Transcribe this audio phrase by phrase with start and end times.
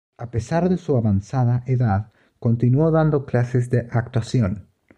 [0.17, 4.67] A pesar de su avanzada edad continuó dando clases de actuación.